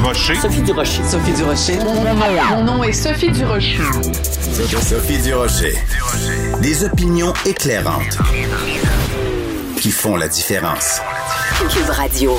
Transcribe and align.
Durocher. 0.00 0.34
Sophie 0.36 0.62
Durocher. 0.62 1.04
Sophie 1.04 1.32
Durocher. 1.34 1.78
Mon 2.50 2.64
nom 2.64 2.82
est 2.82 2.92
Sophie 2.94 3.30
Durocher. 3.30 3.82
Sophie 4.80 5.18
Durocher. 5.18 5.74
Des 6.62 6.84
opinions 6.84 7.34
éclairantes 7.44 8.16
qui 9.76 9.90
font 9.90 10.16
la 10.16 10.28
différence. 10.28 11.02
Cube 11.68 11.90
Radio. 11.90 12.32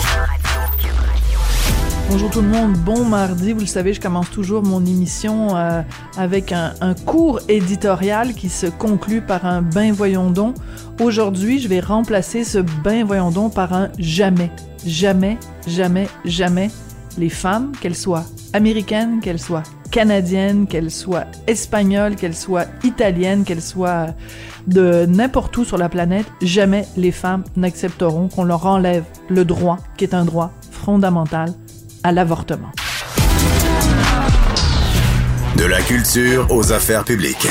Bonjour 2.10 2.32
tout 2.32 2.42
le 2.42 2.48
monde, 2.48 2.74
bon 2.74 3.06
mardi. 3.06 3.54
Vous 3.54 3.60
le 3.60 3.68
savez, 3.68 3.94
je 3.94 4.02
commence 4.02 4.32
toujours 4.32 4.64
mon 4.64 4.84
émission 4.84 5.56
euh, 5.56 5.84
avec 6.18 6.52
un, 6.52 6.74
un, 6.82 6.96
court 6.96 7.42
éditorial 7.48 8.34
qui 8.34 8.50
se 8.50 8.66
conclut 8.66 9.22
par 9.22 9.46
un 9.46 9.62
ben 9.62 9.94
voyons 9.94 10.32
donc. 10.32 10.56
Aujourd'hui, 11.00 11.60
je 11.60 11.68
vais 11.68 11.80
remplacer 11.80 12.44
ce 12.44 12.58
ben 12.58 13.06
voyons 13.06 13.30
donc 13.30 13.54
par 13.54 13.72
un 13.74 13.90
jamais. 14.00 14.50
Jamais, 14.84 15.38
jamais, 15.68 16.08
jamais 16.26 16.72
les 17.18 17.30
femmes, 17.30 17.72
qu'elles 17.82 17.96
soient 17.96 18.26
américaines, 18.54 19.20
qu'elles 19.22 19.40
soient 19.40 19.64
canadiennes, 19.92 20.68
qu'elles 20.68 20.92
soient 20.92 21.26
espagnoles, 21.48 22.16
qu'elles 22.16 22.36
soient 22.36 22.66
italiennes, 22.84 23.44
qu'elles 23.44 23.62
soient 23.62 24.08
de 24.68 25.06
n'importe 25.06 25.58
où 25.58 25.66
sur 25.66 25.78
la 25.78 25.90
planète, 25.90 26.26
jamais 26.42 26.86
les 26.96 27.12
femmes 27.12 27.44
n'accepteront 27.56 28.30
qu'on 28.30 28.44
leur 28.44 28.66
enlève 28.66 29.04
le 29.30 29.46
droit, 29.46 29.78
qui 29.98 30.06
est 30.06 30.14
un 30.14 30.26
droit 30.26 30.52
fondamental, 30.72 31.54
à 32.04 32.12
l'avortement. 32.12 32.72
De 35.58 35.66
la 35.66 35.82
culture 35.82 36.48
aux 36.50 36.72
affaires 36.72 37.04
publiques. 37.04 37.48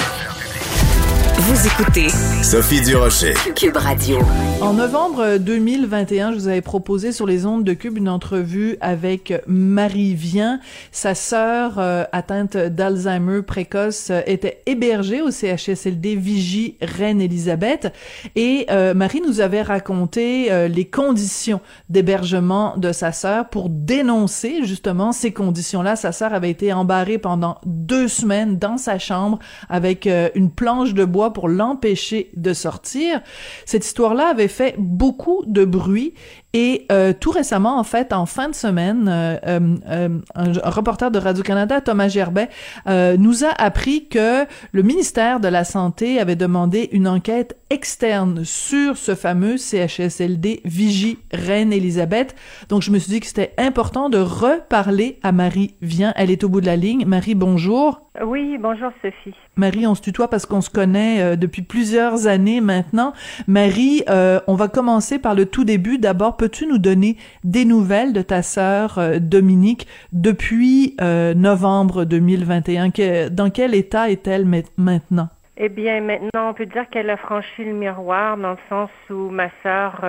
Vous 1.50 1.66
écoutez 1.66 2.08
Sophie 2.44 2.80
Durocher. 2.80 3.34
Cube 3.56 3.76
Radio. 3.76 4.18
En 4.60 4.74
novembre 4.74 5.36
2021, 5.38 6.30
je 6.30 6.36
vous 6.36 6.46
avais 6.46 6.60
proposé 6.60 7.10
sur 7.10 7.26
les 7.26 7.44
ondes 7.44 7.64
de 7.64 7.72
Cube 7.72 7.98
une 7.98 8.08
entrevue 8.08 8.76
avec 8.80 9.34
Marie 9.48 10.14
Vien. 10.14 10.60
Sa 10.92 11.16
sœur, 11.16 11.78
euh, 11.78 12.04
atteinte 12.12 12.56
d'Alzheimer 12.56 13.42
précoce, 13.42 14.10
euh, 14.10 14.20
était 14.26 14.62
hébergée 14.66 15.22
au 15.22 15.32
CHSLD 15.32 16.14
Vigie 16.14 16.76
Reine-Élisabeth. 16.80 17.92
Et 18.36 18.66
euh, 18.70 18.94
Marie 18.94 19.20
nous 19.20 19.40
avait 19.40 19.62
raconté 19.62 20.52
euh, 20.52 20.68
les 20.68 20.84
conditions 20.84 21.60
d'hébergement 21.88 22.76
de 22.76 22.92
sa 22.92 23.10
sœur 23.10 23.48
pour 23.48 23.70
dénoncer 23.70 24.62
justement 24.64 25.10
ces 25.10 25.32
conditions-là. 25.32 25.96
Sa 25.96 26.12
sœur 26.12 26.32
avait 26.32 26.50
été 26.50 26.72
embarrée 26.72 27.18
pendant 27.18 27.58
deux 27.66 28.06
semaines 28.08 28.58
dans 28.58 28.76
sa 28.76 29.00
chambre 29.00 29.40
avec 29.68 30.06
euh, 30.06 30.28
une 30.34 30.50
planche 30.50 30.94
de 30.94 31.04
bois 31.04 31.32
pour 31.32 31.39
l'empêcher 31.48 32.30
de 32.36 32.52
sortir. 32.52 33.20
Cette 33.64 33.84
histoire-là 33.84 34.28
avait 34.28 34.48
fait 34.48 34.74
beaucoup 34.78 35.44
de 35.46 35.64
bruit 35.64 36.14
et 36.52 36.86
euh, 36.90 37.12
tout 37.12 37.30
récemment, 37.30 37.78
en 37.78 37.84
fait, 37.84 38.12
en 38.12 38.26
fin 38.26 38.48
de 38.48 38.54
semaine, 38.54 39.08
euh, 39.08 39.36
euh, 39.46 39.76
un, 39.86 40.20
un, 40.34 40.70
reporter 40.70 41.10
de 41.12 41.18
Radio-Canada, 41.18 41.80
Thomas 41.80 42.08
Gerbet, 42.08 42.48
nous 42.86 43.44
a 43.44 43.50
appris 43.58 44.08
que 44.08 44.44
le 44.72 44.82
ministère 44.82 45.40
de 45.40 45.48
la 45.48 45.64
Santé 45.64 46.18
avait 46.18 46.36
demandé 46.36 46.88
une 46.92 47.06
enquête 47.06 47.56
externe 47.70 48.44
sur 48.44 48.96
ce 48.96 49.14
fameux 49.14 49.56
CHSLD 49.56 50.60
Vigie 50.64 51.18
Reine-Élisabeth. 51.32 52.34
Donc, 52.68 52.82
je 52.82 52.90
me 52.90 52.98
suis 52.98 53.12
dit 53.12 53.20
que 53.20 53.26
c'était 53.26 53.54
important 53.56 54.08
de 54.08 54.18
reparler 54.18 55.18
à 55.22 55.30
Marie 55.30 55.74
Vient. 55.80 56.12
Elle 56.16 56.30
est 56.30 56.42
au 56.42 56.48
bout 56.48 56.60
de 56.60 56.66
la 56.66 56.76
ligne. 56.76 57.04
Marie, 57.06 57.36
bonjour. 57.36 58.10
Oui, 58.24 58.58
bonjour 58.58 58.90
Sophie. 59.02 59.34
Marie, 59.54 59.86
on 59.86 59.94
se 59.94 60.02
tutoie 60.02 60.28
parce 60.28 60.44
qu'on 60.44 60.60
se 60.60 60.68
connaît 60.68 61.22
euh, 61.22 61.36
depuis 61.36 61.62
plusieurs 61.62 62.26
années 62.26 62.60
maintenant. 62.60 63.12
Marie, 63.46 64.02
euh, 64.08 64.40
on 64.48 64.56
va 64.56 64.66
commencer 64.66 65.20
par 65.20 65.36
le 65.36 65.46
tout 65.46 65.64
début. 65.64 65.98
D'abord, 65.98 66.36
peux-tu 66.40 66.66
nous 66.66 66.78
donner 66.78 67.16
des 67.44 67.66
nouvelles 67.66 68.14
de 68.14 68.22
ta 68.22 68.40
sœur 68.40 68.98
euh, 68.98 69.18
Dominique 69.20 69.86
depuis 70.12 70.96
novembre 71.36 72.04
2021? 72.04 72.90
Que, 72.90 73.28
dans 73.28 73.50
quel 73.50 73.74
état 73.74 74.08
est-elle 74.08 74.46
maintenant? 74.46 75.28
Eh 75.58 75.68
bien, 75.68 76.00
maintenant, 76.00 76.48
on 76.48 76.54
peut 76.54 76.64
dire 76.64 76.88
qu'elle 76.88 77.10
a 77.10 77.18
franchi 77.18 77.62
le 77.62 77.74
miroir 77.74 78.38
dans 78.38 78.52
le 78.52 78.58
sens 78.70 78.88
où 79.10 79.28
ma 79.28 79.50
sœur 79.62 80.00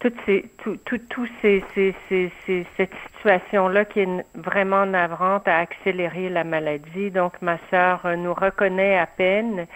toutes 0.00 0.16
ces, 0.26 0.44
tout, 0.62 0.76
tout, 0.84 0.98
tout 1.08 1.28
ces, 1.40 1.62
ces, 1.74 1.94
ces, 2.08 2.66
cette 2.76 2.92
situation-là 3.16 3.84
qui 3.84 4.00
est 4.00 4.08
vraiment 4.34 4.84
navrante 4.84 5.46
a 5.46 5.58
accéléré 5.58 6.28
la 6.28 6.42
maladie. 6.44 7.10
Donc, 7.12 7.40
ma 7.40 7.58
sœur 7.70 8.00
nous 8.18 8.34
reconnaît 8.34 8.98
à 8.98 9.06
peine. 9.06 9.66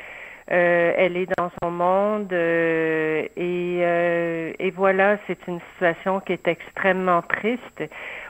Euh, 0.51 0.95
elle 0.97 1.19
est 1.19 1.29
dans 1.37 1.51
son 1.63 1.71
monde 1.71 2.33
euh, 2.33 3.23
et, 3.37 3.81
euh, 3.83 4.53
et 4.59 4.71
voilà, 4.71 5.19
c'est 5.27 5.39
une 5.47 5.61
situation 5.73 6.21
qui 6.21 6.33
est 6.33 6.49
extrêmement 6.49 7.21
triste. 7.21 7.83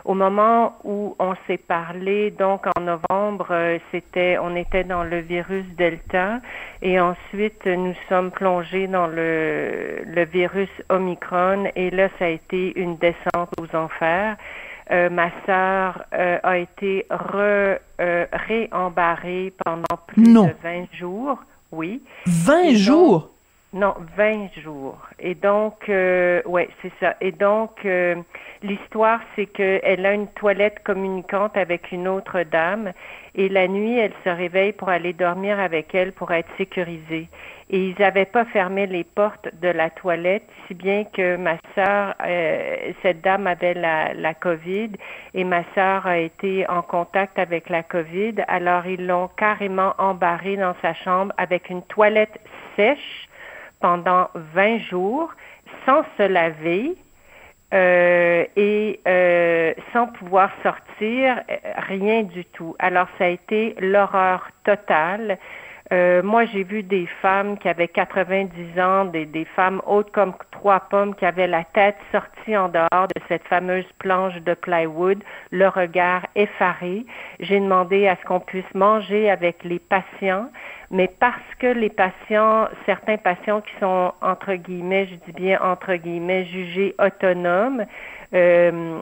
Au 0.05 0.15
moment 0.15 0.79
où 0.83 1.15
on 1.21 1.35
s'est 1.47 1.59
parlé, 1.59 2.33
donc 2.33 2.67
en 2.77 2.81
novembre, 2.81 3.79
c'était, 3.93 4.37
on 4.39 4.57
était 4.57 4.83
dans 4.83 5.05
le 5.05 5.21
virus 5.21 5.65
Delta 5.77 6.41
et 6.83 6.99
ensuite 6.99 7.67
nous 7.67 7.95
sommes 8.09 8.33
plongés 8.33 8.89
dans 8.89 9.07
le, 9.07 10.03
le 10.05 10.25
virus 10.25 10.71
Omicron 10.89 11.71
et 11.77 11.91
là, 11.91 12.09
ça 12.19 12.25
a 12.25 12.29
été 12.29 12.77
une 12.81 12.97
descente 12.97 13.51
aux 13.61 13.77
enfers. 13.77 14.37
Euh, 14.91 15.11
ma 15.11 15.31
sœur 15.45 16.03
euh, 16.15 16.39
a 16.43 16.57
été 16.57 17.07
re, 17.11 17.79
euh, 18.01 18.27
réembarrée 18.33 19.53
pendant 19.63 19.99
plus 20.07 20.23
non. 20.23 20.47
de 20.47 20.55
20 20.63 20.87
jours. 20.95 21.39
Oui. 21.73 22.03
20 22.27 22.63
Et 22.63 22.77
jours? 22.77 23.21
Donc, 23.21 23.31
non, 23.75 23.95
20 24.17 24.49
jours. 24.63 24.99
Et 25.19 25.35
donc, 25.35 25.91
euh, 25.91 26.41
ouais, 26.47 26.71
c'est 26.81 26.93
ça. 27.01 27.17
Et 27.21 27.33
donc, 27.33 27.85
euh, 27.85 28.15
l'histoire, 28.63 29.21
c'est 29.37 29.45
qu'elle 29.45 30.07
a 30.07 30.15
une 30.15 30.29
toilette 30.29 30.83
communicante 30.85 31.55
avec 31.55 31.93
une 31.93 32.09
autre 32.09 32.43
dame. 32.45 32.93
Et 33.35 33.51
la 33.51 33.69
nuit, 33.69 33.99
elle 33.99 34.15
se 34.25 34.31
réveille 34.31 34.73
pour 34.73 34.89
aller 34.89 35.13
dormir 35.13 35.61
avec 35.61 35.95
elle 35.95 36.13
pour 36.13 36.33
être 36.33 36.49
sécurisée. 36.57 37.29
Et 37.71 37.89
ils 37.89 37.95
n'avaient 37.99 38.25
pas 38.25 38.47
fermé 38.47 38.87
les 38.87 39.05
portes 39.05 39.49
de 39.61 39.69
la 39.69 39.91
toilette, 39.91 40.49
si 40.67 40.75
bien 40.75 41.05
que 41.05 41.37
ma 41.37 41.59
sœur, 41.75 42.15
euh, 42.25 42.93
cette 43.03 43.21
dame 43.21 43.47
avait 43.47 43.75
la, 43.75 44.15
la 44.15 44.33
COVID 44.33 44.93
et 45.35 45.45
ma 45.45 45.63
sœur 45.75 46.07
a 46.07 46.17
été 46.17 46.67
en 46.69 46.81
contact 46.81 47.39
avec 47.39 47.69
la 47.69 47.83
COVID. 47.83 48.37
Alors 48.49 48.87
ils 48.87 49.07
l'ont 49.07 49.29
carrément 49.37 49.95
embarrée 49.99 50.57
dans 50.57 50.75
sa 50.81 50.95
chambre 50.95 51.35
avec 51.37 51.69
une 51.69 51.83
toilette 51.83 52.41
sèche 52.75 53.29
pendant 53.81 54.29
20 54.35 54.79
jours, 54.79 55.31
sans 55.85 56.05
se 56.17 56.23
laver. 56.23 56.97
Euh, 57.75 58.47
et 58.57 58.99
euh, 59.07 59.75
sans 59.93 60.07
pouvoir 60.07 60.51
sortir, 60.63 61.43
rien 61.77 62.23
du 62.23 62.47
tout. 62.47 62.75
Alors 62.79 63.09
ça 63.19 63.25
a 63.25 63.29
été 63.29 63.75
l'horreur 63.79 64.49
totale. 64.65 65.37
Euh, 65.91 66.23
moi, 66.23 66.45
j'ai 66.47 66.65
vu 66.65 66.83
des 66.83 67.07
femmes 67.23 67.57
qui 67.59 67.69
avaient 67.69 67.89
90 67.89 68.81
ans, 68.81 69.07
des, 69.07 69.25
des 69.25 69.47
femmes 69.47 69.81
hautes 69.87 70.11
comme 70.13 70.35
trois 70.51 70.81
pommes, 70.81 71.15
qui 71.15 71.25
avaient 71.25 71.47
la 71.47 71.65
tête 71.65 71.97
sortie 72.13 72.57
en 72.57 72.69
dehors 72.69 73.09
de 73.15 73.21
cette 73.29 73.45
fameuse 73.45 73.87
planche 73.99 74.37
de 74.43 74.55
plywood, 74.55 75.23
le 75.51 75.69
regard 75.69 76.27
effaré. 76.35 77.07
J'ai 77.41 77.59
demandé 77.61 78.07
à 78.07 78.17
ce 78.17 78.25
qu'on 78.27 78.41
puisse 78.41 78.75
manger 78.75 79.31
avec 79.31 79.65
les 79.65 79.79
patients, 79.79 80.51
mais 80.91 81.09
parce 81.21 81.55
que 81.59 81.67
les 81.67 81.91
patients, 81.91 82.69
certains 82.87 83.17
patients 83.17 83.61
qui 83.63 83.73
sont, 83.81 84.13
entre 84.21 84.55
guillemets, 84.55 85.07
je 85.07 85.15
dis 85.27 85.33
bien 85.33 85.59
entre 85.63 85.95
guillemets, 85.95 86.45
jugés 86.47 86.95
autonomes, 86.99 87.85
euh, 88.35 89.01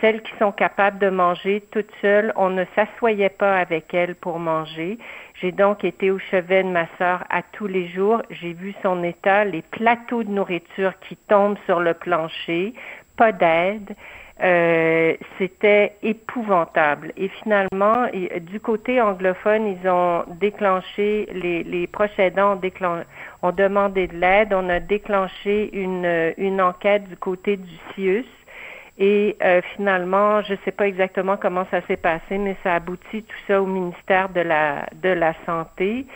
celles 0.00 0.22
qui 0.22 0.32
sont 0.38 0.52
capables 0.52 0.98
de 0.98 1.10
manger 1.10 1.62
toutes 1.70 1.90
seules, 2.00 2.32
on 2.36 2.50
ne 2.50 2.64
s'assoyait 2.74 3.28
pas 3.28 3.58
avec 3.58 3.92
elles 3.92 4.14
pour 4.14 4.38
manger. 4.38 4.98
J'ai 5.42 5.50
donc 5.50 5.82
été 5.82 6.12
au 6.12 6.20
chevet 6.20 6.62
de 6.62 6.68
ma 6.68 6.86
sœur 6.98 7.24
à 7.28 7.42
tous 7.42 7.66
les 7.66 7.88
jours. 7.88 8.22
J'ai 8.30 8.52
vu 8.52 8.76
son 8.80 9.02
état, 9.02 9.44
les 9.44 9.62
plateaux 9.62 10.22
de 10.22 10.30
nourriture 10.30 10.92
qui 11.00 11.16
tombent 11.16 11.58
sur 11.66 11.80
le 11.80 11.94
plancher, 11.94 12.74
pas 13.16 13.32
d'aide. 13.32 13.96
Euh, 14.40 15.14
c'était 15.38 15.94
épouvantable. 16.04 17.12
Et 17.16 17.26
finalement, 17.28 18.06
du 18.40 18.60
côté 18.60 19.00
anglophone, 19.00 19.66
ils 19.66 19.88
ont 19.88 20.24
déclenché, 20.40 21.28
les, 21.32 21.64
les 21.64 21.88
proches 21.88 22.10
ont, 22.18 23.04
ont 23.42 23.52
demandé 23.52 24.06
de 24.06 24.16
l'aide. 24.16 24.54
On 24.54 24.68
a 24.68 24.78
déclenché 24.78 25.76
une, 25.76 26.34
une 26.38 26.62
enquête 26.62 27.08
du 27.08 27.16
côté 27.16 27.56
du 27.56 27.74
CIUS. 27.94 28.26
Et 28.98 29.36
euh, 29.42 29.62
finalement, 29.74 30.42
je 30.42 30.52
ne 30.52 30.58
sais 30.64 30.70
pas 30.70 30.86
exactement 30.86 31.36
comment 31.36 31.66
ça 31.70 31.80
s'est 31.86 31.96
passé, 31.96 32.36
mais 32.38 32.56
ça 32.62 32.74
aboutit 32.74 33.22
tout 33.22 33.36
ça 33.46 33.62
au 33.62 33.66
ministère 33.66 34.28
de 34.28 34.40
la 34.40 34.86
de 35.02 35.08
la 35.08 35.34
santé. 35.46 36.06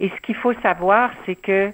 Et 0.00 0.10
ce 0.10 0.20
qu'il 0.20 0.34
faut 0.34 0.52
savoir, 0.62 1.10
c'est 1.24 1.36
que 1.36 1.72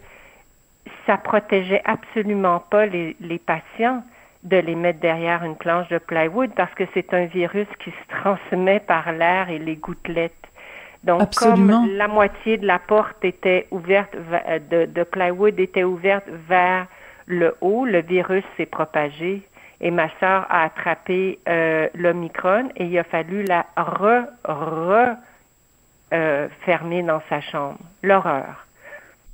ça 1.06 1.16
protégeait 1.16 1.82
absolument 1.84 2.60
pas 2.60 2.86
les, 2.86 3.16
les 3.20 3.38
patients 3.38 4.04
de 4.44 4.56
les 4.56 4.74
mettre 4.74 5.00
derrière 5.00 5.44
une 5.44 5.56
planche 5.56 5.88
de 5.88 5.98
plywood 5.98 6.50
parce 6.54 6.72
que 6.74 6.84
c'est 6.94 7.12
un 7.14 7.26
virus 7.26 7.66
qui 7.82 7.90
se 7.90 8.20
transmet 8.20 8.80
par 8.80 9.12
l'air 9.12 9.50
et 9.50 9.58
les 9.58 9.76
gouttelettes. 9.76 10.32
Donc, 11.04 11.22
Absolument. 11.22 11.82
comme 11.82 11.96
la 11.96 12.06
moitié 12.06 12.58
de 12.58 12.66
la 12.66 12.78
porte 12.78 13.24
était 13.24 13.66
ouverte 13.72 14.14
de, 14.70 14.84
de 14.86 15.02
plywood 15.02 15.58
était 15.58 15.82
ouverte 15.84 16.28
vers 16.48 16.86
le 17.26 17.56
haut, 17.60 17.84
le 17.84 18.02
virus 18.02 18.44
s'est 18.56 18.66
propagé 18.66 19.42
Et 19.82 19.90
ma 19.90 20.08
sœur 20.20 20.46
a 20.48 20.62
attrapé 20.62 21.40
euh, 21.48 21.88
l'Omicron 21.94 22.68
et 22.76 22.86
il 22.86 22.98
a 22.98 23.04
fallu 23.04 23.42
la 23.42 23.66
re, 23.76 24.26
re 24.44 25.16
euh, 26.12 26.48
fermer 26.64 27.02
dans 27.02 27.20
sa 27.28 27.40
chambre. 27.40 27.78
L'horreur. 28.02 28.66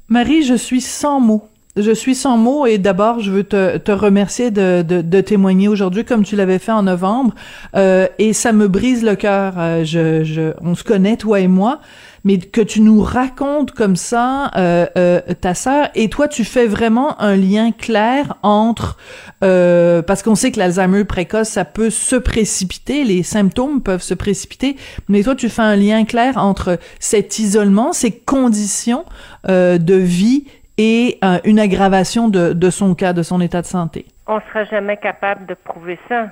Marie, 0.09 0.43
je 0.43 0.55
suis 0.55 0.81
sans 0.81 1.21
mots. 1.21 1.49
Je 1.81 1.93
suis 1.93 2.17
sans 2.17 2.37
mots 2.37 2.67
et 2.67 2.79
d'abord, 2.79 3.21
je 3.21 3.31
veux 3.31 3.45
te, 3.45 3.91
remercier 3.93 4.51
de, 4.51 5.21
témoigner 5.21 5.69
aujourd'hui 5.69 6.05
comme 6.05 6.25
tu 6.25 6.35
l'avais 6.35 6.59
fait 6.59 6.73
en 6.73 6.83
novembre. 6.83 7.35
Euh, 7.77 8.09
et 8.19 8.33
ça 8.33 8.53
me 8.53 8.67
brise 8.67 9.05
le 9.05 9.15
cœur. 9.15 9.55
Euh, 9.59 10.53
on 10.61 10.75
se 10.75 10.83
connaît, 10.83 11.17
toi 11.17 11.39
et 11.39 11.47
moi, 11.47 11.81
mais 12.25 12.39
que 12.39 12.61
tu 12.61 12.81
nous 12.81 13.01
racontes 13.01 13.71
comme 13.73 13.95
ça 13.95 14.51
euh, 14.57 15.21
ta 15.41 15.55
sœur 15.55 15.89
et 15.95 16.09
toi, 16.09 16.27
tu 16.27 16.45
fais 16.45 16.67
vraiment 16.67 17.21
un 17.21 17.37
lien 17.37 17.71
clair 17.71 18.37
entre 18.43 18.97
parce 19.41 20.23
qu'on 20.25 20.35
sait 20.35 20.51
que 20.51 20.59
l'Alzheimer 20.59 21.05
précoce, 21.05 21.49
ça 21.49 21.65
peut 21.65 21.91
se 21.91 22.17
précipiter, 22.17 23.05
les 23.05 23.23
symptômes 23.23 23.83
peuvent 23.83 24.03
se 24.03 24.15
précipiter, 24.15 24.77
mais 25.09 25.23
toi, 25.23 25.37
tu 25.37 25.49
fais 25.49 25.63
un 25.63 25.77
lien 25.77 26.05
clair 26.05 26.39
entre 26.39 26.79
cet 26.99 27.39
isolement, 27.39 27.93
ces 27.93 28.11
conditions 28.11 29.05
de 29.47 29.95
vie 29.95 30.45
et 30.79 31.19
euh, 31.25 31.39
une 31.45 31.59
aggravation 31.59 32.29
de, 32.29 32.71
son 32.71 32.95
cas, 32.95 33.13
de 33.13 33.23
son 33.23 33.41
état 33.41 33.61
de 33.61 33.67
santé. 33.67 34.07
On 34.27 34.37
ne 34.37 34.41
sera 34.43 34.65
jamais 34.65 34.97
capable 34.97 35.45
de 35.47 35.55
prouver 35.55 35.99
ça. 36.09 36.29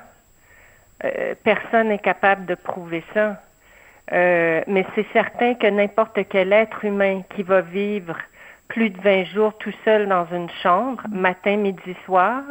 Euh, 1.04 1.34
personne 1.42 1.88
n'est 1.88 1.98
capable 1.98 2.46
de 2.46 2.54
prouver 2.54 3.04
ça. 3.12 3.42
Euh, 4.12 4.62
mais 4.68 4.86
c'est 4.94 5.06
certain 5.12 5.54
que 5.54 5.66
n'importe 5.66 6.20
quel 6.30 6.52
être 6.52 6.84
humain 6.84 7.22
qui 7.34 7.42
va 7.42 7.60
vivre 7.60 8.16
plus 8.68 8.90
de 8.90 9.00
20 9.00 9.24
jours 9.24 9.52
tout 9.58 9.74
seul 9.84 10.08
dans 10.08 10.26
une 10.32 10.48
chambre, 10.62 11.02
matin, 11.10 11.56
midi, 11.56 11.96
soir, 12.04 12.42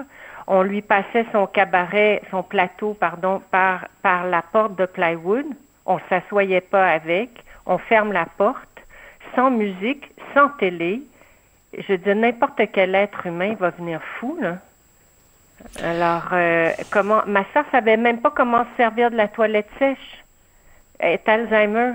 on 0.47 0.61
lui 0.61 0.81
passait 0.81 1.25
son 1.31 1.47
cabaret, 1.47 2.21
son 2.29 2.43
plateau, 2.43 2.93
pardon, 2.93 3.41
par, 3.51 3.87
par 4.01 4.25
la 4.25 4.41
porte 4.41 4.75
de 4.75 4.85
plywood. 4.85 5.45
On 5.85 5.99
s'assoyait 6.09 6.61
pas 6.61 6.87
avec. 6.87 7.29
On 7.65 7.77
ferme 7.77 8.11
la 8.11 8.25
porte, 8.37 8.83
sans 9.35 9.49
musique, 9.49 10.11
sans 10.33 10.49
télé 10.59 11.01
je 11.87 11.95
dis 11.95 12.15
n'importe 12.15 12.61
quel 12.73 12.95
être 12.95 13.25
humain 13.25 13.55
va 13.59 13.71
venir 13.71 13.99
fou, 14.19 14.37
là. 14.41 14.57
Alors, 15.81 16.29
euh, 16.33 16.69
comment 16.91 17.21
ma 17.25 17.43
soeur 17.53 17.63
savait 17.71 17.97
même 17.97 18.19
pas 18.19 18.31
comment 18.31 18.63
se 18.63 18.77
servir 18.77 19.09
de 19.09 19.15
la 19.15 19.27
toilette 19.27 19.69
sèche. 19.79 20.23
Elle 20.99 21.13
est 21.13 21.29
Alzheimer. 21.29 21.93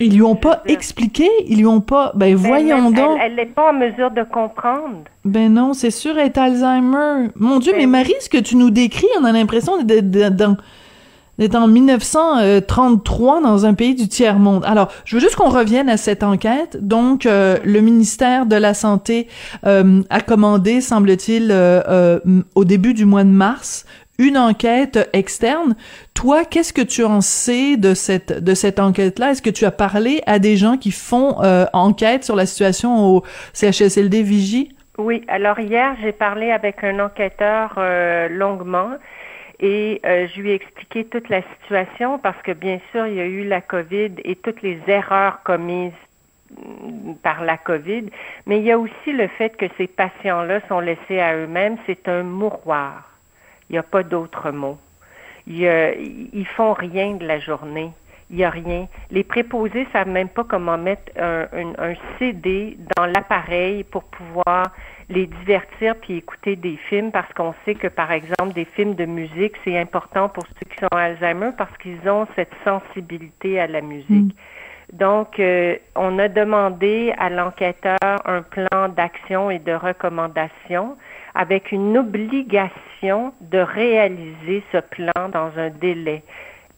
Ils 0.00 0.14
lui 0.14 0.22
ont 0.22 0.34
pas 0.34 0.62
expliqué, 0.66 1.28
ils 1.46 1.58
lui 1.58 1.66
ont 1.66 1.80
pas. 1.80 2.12
Ben, 2.14 2.34
ben 2.34 2.36
voyons 2.36 2.90
donc. 2.90 3.20
Elle 3.22 3.36
n'est 3.36 3.46
pas 3.46 3.70
en 3.70 3.74
mesure 3.74 4.10
de 4.10 4.22
comprendre. 4.24 5.04
Ben 5.24 5.52
non, 5.52 5.74
c'est 5.74 5.90
sûr, 5.90 6.18
elle 6.18 6.26
est 6.26 6.38
Alzheimer. 6.38 7.28
Mon 7.36 7.58
Dieu, 7.58 7.72
ben 7.72 7.80
mais 7.80 7.86
Marie, 7.86 8.14
ce 8.20 8.28
que 8.28 8.38
tu 8.38 8.56
nous 8.56 8.70
décris, 8.70 9.06
on 9.20 9.24
a 9.24 9.32
l'impression 9.32 9.82
d'être 9.82 10.10
dans 10.10 10.56
est 11.38 11.54
en 11.54 11.66
1933 11.66 13.40
dans 13.40 13.64
un 13.64 13.74
pays 13.74 13.94
du 13.94 14.08
tiers-monde. 14.08 14.64
Alors, 14.66 14.92
je 15.04 15.16
veux 15.16 15.20
juste 15.20 15.36
qu'on 15.36 15.48
revienne 15.48 15.88
à 15.88 15.96
cette 15.96 16.22
enquête. 16.22 16.78
Donc, 16.80 17.26
euh, 17.26 17.56
le 17.64 17.80
ministère 17.80 18.46
de 18.46 18.56
la 18.56 18.74
Santé 18.74 19.28
euh, 19.66 20.02
a 20.10 20.20
commandé, 20.20 20.80
semble-t-il, 20.80 21.48
euh, 21.50 22.20
au 22.54 22.64
début 22.64 22.92
du 22.92 23.06
mois 23.06 23.24
de 23.24 23.30
mars, 23.30 23.86
une 24.18 24.36
enquête 24.36 25.08
externe. 25.14 25.74
Toi, 26.12 26.44
qu'est-ce 26.44 26.74
que 26.74 26.82
tu 26.82 27.02
en 27.02 27.22
sais 27.22 27.76
de 27.78 27.94
cette 27.94 28.44
de 28.44 28.54
cette 28.54 28.78
enquête-là? 28.78 29.30
Est-ce 29.30 29.42
que 29.42 29.50
tu 29.50 29.64
as 29.64 29.70
parlé 29.70 30.22
à 30.26 30.38
des 30.38 30.56
gens 30.56 30.76
qui 30.76 30.90
font 30.90 31.38
enquête 31.72 32.22
sur 32.22 32.36
la 32.36 32.44
situation 32.46 33.04
au 33.04 33.22
CHSLD 33.54 34.22
Vigie? 34.22 34.76
Oui. 34.98 35.22
Alors 35.28 35.58
hier, 35.58 35.96
j'ai 36.02 36.12
parlé 36.12 36.50
avec 36.50 36.84
un 36.84 37.00
enquêteur 37.00 37.80
longuement 38.30 38.90
et 39.62 40.00
euh, 40.04 40.26
je 40.26 40.40
lui 40.40 40.50
ai 40.50 40.54
expliqué 40.54 41.04
toute 41.04 41.28
la 41.28 41.42
situation 41.54 42.18
parce 42.18 42.40
que 42.42 42.50
bien 42.50 42.80
sûr, 42.90 43.06
il 43.06 43.14
y 43.14 43.20
a 43.20 43.26
eu 43.26 43.44
la 43.44 43.60
COVID 43.60 44.10
et 44.24 44.34
toutes 44.34 44.60
les 44.60 44.80
erreurs 44.88 45.42
commises 45.44 45.92
mm, 46.50 47.14
par 47.22 47.44
la 47.44 47.56
COVID, 47.56 48.06
mais 48.46 48.58
il 48.58 48.64
y 48.64 48.72
a 48.72 48.78
aussi 48.78 49.12
le 49.12 49.28
fait 49.28 49.56
que 49.56 49.66
ces 49.78 49.86
patients-là 49.86 50.60
sont 50.68 50.80
laissés 50.80 51.20
à 51.20 51.36
eux-mêmes. 51.36 51.78
C'est 51.86 52.08
un 52.08 52.24
mouroir. 52.24 53.08
Il 53.70 53.74
n'y 53.74 53.78
a 53.78 53.84
pas 53.84 54.02
d'autre 54.02 54.50
mot. 54.50 54.78
Il 55.46 55.62
ils 56.32 56.46
font 56.46 56.72
rien 56.72 57.14
de 57.14 57.26
la 57.26 57.38
journée. 57.38 57.90
Il 58.32 58.38
n'y 58.38 58.44
a 58.44 58.50
rien. 58.50 58.88
Les 59.10 59.24
préposés 59.24 59.86
savent 59.92 60.08
même 60.08 60.30
pas 60.30 60.42
comment 60.42 60.78
mettre 60.78 61.12
un, 61.20 61.46
un 61.52 61.94
CD 62.18 62.78
dans 62.96 63.04
l'appareil 63.04 63.84
pour 63.84 64.04
pouvoir 64.04 64.72
les 65.10 65.26
divertir 65.26 65.94
puis 65.96 66.16
écouter 66.16 66.56
des 66.56 66.78
films 66.88 67.12
parce 67.12 67.30
qu'on 67.34 67.54
sait 67.64 67.74
que, 67.74 67.88
par 67.88 68.10
exemple, 68.10 68.54
des 68.54 68.64
films 68.64 68.94
de 68.94 69.04
musique, 69.04 69.54
c'est 69.64 69.78
important 69.78 70.30
pour 70.30 70.44
ceux 70.46 70.70
qui 70.70 70.78
sont 70.78 70.96
Alzheimer 70.96 71.50
parce 71.56 71.76
qu'ils 71.78 72.08
ont 72.08 72.26
cette 72.34 72.52
sensibilité 72.64 73.60
à 73.60 73.66
la 73.66 73.82
musique. 73.82 74.08
Mm. 74.08 74.96
Donc, 74.96 75.38
euh, 75.38 75.76
on 75.94 76.18
a 76.18 76.28
demandé 76.28 77.14
à 77.18 77.30
l'enquêteur 77.30 77.98
un 78.24 78.42
plan 78.42 78.88
d'action 78.94 79.50
et 79.50 79.58
de 79.58 79.72
recommandation 79.72 80.96
avec 81.34 81.72
une 81.72 81.96
obligation 81.96 83.32
de 83.40 83.58
réaliser 83.58 84.62
ce 84.70 84.78
plan 84.78 85.28
dans 85.30 85.50
un 85.56 85.70
délai 85.70 86.22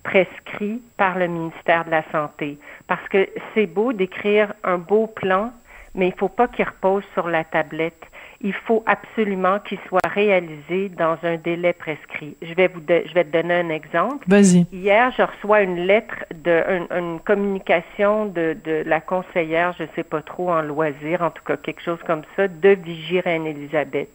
prescrit 0.05 0.81
par 0.97 1.19
le 1.19 1.27
ministère 1.27 1.85
de 1.85 1.91
la 1.91 2.05
Santé. 2.13 2.59
Parce 2.87 3.07
que 3.09 3.29
c'est 3.55 3.67
beau 3.67 3.93
d'écrire 3.93 4.55
un 4.63 4.79
beau 4.79 5.09
plan, 5.09 5.53
mais 5.95 6.07
il 6.07 6.13
ne 6.13 6.19
faut 6.19 6.29
pas 6.29 6.47
qu'il 6.47 6.65
repose 6.65 7.03
sur 7.15 7.29
la 7.29 7.43
tablette 7.43 8.07
il 8.45 8.53
faut 8.53 8.85
absolument 8.87 9.59
qu'il 9.61 9.79
soit 9.89 10.07
réalisé 10.07 10.91
dans 10.91 11.17
un 11.23 11.37
délai 11.37 11.73
prescrit. 11.73 12.37
Je 12.43 12.53
vais 12.53 12.69
vous 12.69 12.81
je 12.87 13.15
vais 13.15 13.25
te 13.25 13.33
donner 13.33 13.55
un 13.55 13.71
exemple. 13.71 14.23
Vas-y. 14.29 14.67
Hier, 14.71 15.11
je 15.17 15.23
reçois 15.23 15.63
une 15.63 15.87
lettre 15.87 16.27
de 16.35 16.63
une, 16.95 17.21
communication 17.21 18.27
de, 18.27 18.55
de, 18.65 18.83
la 18.85 19.01
conseillère, 19.01 19.75
je 19.79 19.85
sais 19.97 20.03
pas 20.03 20.21
trop 20.21 20.51
en 20.51 20.61
loisir, 20.61 21.23
en 21.23 21.31
tout 21.31 21.43
cas 21.43 21.57
quelque 21.57 21.83
chose 21.83 21.99
comme 22.07 22.23
ça, 22.37 22.47
de 22.47 22.69
Vigie 22.69 23.21
Reine-Élisabeth. 23.21 24.11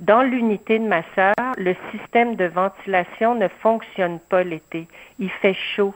Dans 0.00 0.22
l'unité 0.22 0.78
de 0.78 0.86
ma 0.86 1.02
sœur, 1.14 1.34
le 1.58 1.76
système 1.90 2.34
de 2.34 2.46
ventilation 2.46 3.34
ne 3.34 3.48
fonctionne 3.48 4.18
pas 4.18 4.42
l'été. 4.42 4.88
Il 5.18 5.28
fait 5.28 5.56
chaud. 5.76 5.94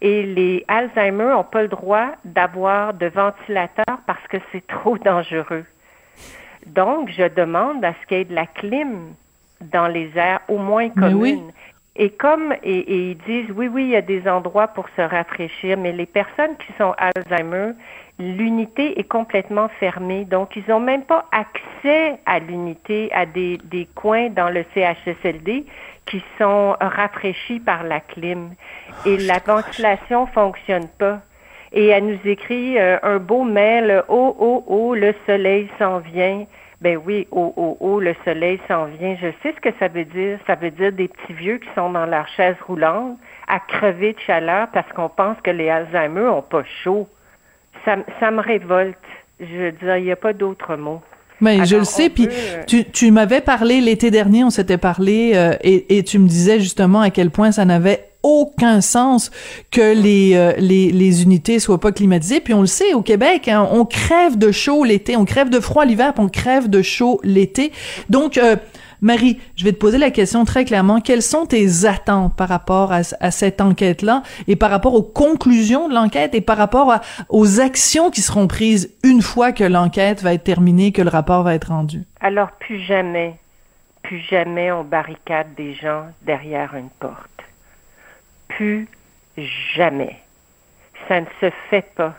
Et 0.00 0.22
les 0.22 0.64
Alzheimer 0.68 1.32
n'ont 1.32 1.42
pas 1.42 1.62
le 1.62 1.68
droit 1.68 2.12
d'avoir 2.24 2.94
de 2.94 3.06
ventilateur 3.06 3.98
parce 4.06 4.24
que 4.28 4.36
c'est 4.52 4.64
trop 4.68 4.98
dangereux. 5.04 5.64
Donc, 6.66 7.10
je 7.10 7.26
demande 7.26 7.84
à 7.84 7.92
ce 8.00 8.06
qu'il 8.06 8.18
y 8.18 8.20
ait 8.20 8.24
de 8.24 8.34
la 8.34 8.46
clim 8.46 9.14
dans 9.60 9.88
les 9.88 10.10
airs, 10.16 10.40
au 10.48 10.58
moins 10.58 10.88
communes. 10.88 11.50
Et 11.96 12.10
comme 12.10 12.54
et, 12.62 13.10
ils 13.10 13.18
disent 13.18 13.50
oui, 13.54 13.68
oui, 13.68 13.84
il 13.84 13.90
y 13.90 13.96
a 13.96 14.02
des 14.02 14.28
endroits 14.28 14.68
pour 14.68 14.86
se 14.96 15.02
rafraîchir, 15.02 15.76
mais 15.76 15.92
les 15.92 16.06
personnes 16.06 16.56
qui 16.56 16.72
sont 16.78 16.94
Alzheimer, 16.96 17.72
l'unité 18.18 18.98
est 18.98 19.08
complètement 19.08 19.68
fermée. 19.80 20.24
Donc, 20.24 20.54
ils 20.56 20.64
n'ont 20.68 20.80
même 20.80 21.04
pas 21.04 21.26
accès 21.32 22.18
à 22.26 22.38
l'unité, 22.38 23.10
à 23.12 23.26
des, 23.26 23.58
des 23.64 23.86
coins 23.94 24.30
dans 24.30 24.50
le 24.50 24.64
CHSLD 24.74 25.66
qui 26.06 26.22
sont 26.38 26.76
rafraîchis 26.80 27.60
par 27.60 27.82
la 27.82 28.00
clim. 28.00 28.54
Et 29.04 29.16
la 29.16 29.38
ventilation 29.38 30.26
fonctionne 30.26 30.88
pas 30.98 31.20
et 31.72 31.86
elle 31.86 32.06
nous 32.06 32.18
écrit 32.24 32.78
euh, 32.78 32.98
un 33.02 33.18
beau 33.18 33.44
mail 33.44 34.02
Oh, 34.08 34.34
oh, 34.38 34.64
oh, 34.66 34.94
le 34.94 35.14
soleil 35.26 35.68
s'en 35.78 35.98
vient. 35.98 36.44
Ben 36.80 36.98
oui, 37.04 37.26
oh, 37.30 37.52
oh, 37.56 37.76
oh, 37.80 38.00
le 38.00 38.14
soleil 38.24 38.58
s'en 38.66 38.86
vient. 38.86 39.14
Je 39.20 39.28
sais 39.42 39.54
ce 39.54 39.60
que 39.60 39.74
ça 39.78 39.88
veut 39.88 40.06
dire. 40.06 40.38
Ça 40.46 40.54
veut 40.54 40.70
dire 40.70 40.92
des 40.92 41.08
petits 41.08 41.34
vieux 41.34 41.58
qui 41.58 41.68
sont 41.74 41.90
dans 41.90 42.06
leur 42.06 42.26
chaise 42.28 42.56
roulante 42.66 43.18
à 43.48 43.60
crever 43.60 44.14
de 44.14 44.20
chaleur 44.20 44.68
parce 44.72 44.90
qu'on 44.92 45.10
pense 45.10 45.36
que 45.42 45.50
les 45.50 45.68
Alzheimer 45.68 46.28
ont 46.28 46.42
pas 46.42 46.64
chaud. 46.82 47.06
Ça, 47.84 47.96
ça 48.18 48.30
me 48.30 48.40
révolte. 48.40 48.96
Je 49.40 49.56
veux 49.56 49.72
dire, 49.72 49.96
il 49.98 50.04
n'y 50.04 50.12
a 50.12 50.16
pas 50.16 50.32
d'autre 50.32 50.76
mot. 50.76 51.02
Mais 51.42 51.64
je 51.64 51.76
le 51.76 51.84
sais, 51.84 52.10
puis 52.10 52.28
euh, 52.30 52.62
tu, 52.66 52.84
tu 52.84 53.10
m'avais 53.10 53.40
parlé 53.40 53.80
l'été 53.80 54.10
dernier, 54.10 54.44
on 54.44 54.50
s'était 54.50 54.76
parlé, 54.76 55.32
euh, 55.34 55.54
et, 55.62 55.96
et 55.96 56.02
tu 56.02 56.18
me 56.18 56.28
disais 56.28 56.60
justement 56.60 57.00
à 57.00 57.08
quel 57.08 57.30
point 57.30 57.50
ça 57.50 57.64
n'avait 57.64 58.09
aucun 58.22 58.80
sens 58.80 59.30
que 59.70 59.94
les, 59.94 60.34
euh, 60.34 60.52
les, 60.58 61.22
unités 61.22 61.58
soient 61.58 61.80
pas 61.80 61.92
climatisées. 61.92 62.40
Puis 62.40 62.54
on 62.54 62.60
le 62.60 62.66
sait, 62.66 62.94
au 62.94 63.02
Québec, 63.02 63.48
hein, 63.48 63.68
on 63.72 63.84
crève 63.84 64.38
de 64.38 64.52
chaud 64.52 64.84
l'été, 64.84 65.16
on 65.16 65.24
crève 65.24 65.50
de 65.50 65.60
froid 65.60 65.84
l'hiver, 65.84 66.14
puis 66.14 66.24
on 66.24 66.28
crève 66.28 66.68
de 66.68 66.82
chaud 66.82 67.20
l'été. 67.22 67.72
Donc, 68.08 68.38
euh, 68.38 68.56
Marie, 69.02 69.40
je 69.56 69.64
vais 69.64 69.72
te 69.72 69.78
poser 69.78 69.96
la 69.96 70.10
question 70.10 70.44
très 70.44 70.64
clairement. 70.64 71.00
Quelles 71.00 71.22
sont 71.22 71.46
tes 71.46 71.86
attentes 71.86 72.36
par 72.36 72.48
rapport 72.48 72.92
à 72.92 73.30
cette 73.30 73.60
enquête-là 73.62 74.22
et 74.46 74.56
par 74.56 74.70
rapport 74.70 74.94
aux 74.94 75.02
conclusions 75.02 75.88
de 75.88 75.94
l'enquête 75.94 76.34
et 76.34 76.42
par 76.42 76.58
rapport 76.58 76.94
aux 77.30 77.60
actions 77.60 78.10
qui 78.10 78.20
seront 78.20 78.46
prises 78.46 78.94
une 79.02 79.22
fois 79.22 79.52
que 79.52 79.64
l'enquête 79.64 80.22
va 80.22 80.34
être 80.34 80.44
terminée, 80.44 80.92
que 80.92 81.00
le 81.00 81.08
rapport 81.08 81.42
va 81.42 81.54
être 81.54 81.68
rendu? 81.68 82.02
Alors, 82.20 82.50
plus 82.52 82.80
jamais, 82.80 83.36
plus 84.02 84.18
jamais 84.18 84.70
on 84.70 84.84
barricade 84.84 85.54
des 85.56 85.72
gens 85.72 86.04
derrière 86.26 86.74
une 86.74 86.90
porte 86.98 87.39
plus 88.50 88.86
jamais. 89.74 90.16
Ça 91.08 91.20
ne 91.20 91.26
se 91.40 91.50
fait 91.68 91.94
pas. 91.94 92.14